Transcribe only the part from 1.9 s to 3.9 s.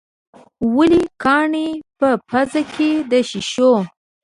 په پزه کې د شېشو.